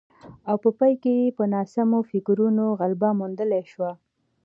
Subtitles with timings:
[0.49, 3.89] او په پای کې په ناسمو فکرونو غلبه موندلای شو